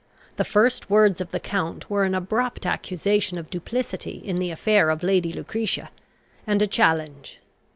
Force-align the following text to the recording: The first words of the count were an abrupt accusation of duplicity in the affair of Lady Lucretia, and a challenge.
The 0.37 0.43
first 0.43 0.89
words 0.89 1.21
of 1.21 1.29
the 1.29 1.39
count 1.39 1.87
were 1.87 2.05
an 2.05 2.15
abrupt 2.15 2.65
accusation 2.65 3.37
of 3.37 3.51
duplicity 3.51 4.19
in 4.25 4.37
the 4.37 4.49
affair 4.49 4.89
of 4.89 5.03
Lady 5.03 5.31
Lucretia, 5.31 5.91
and 6.47 6.59
a 6.59 6.65
challenge. 6.65 7.39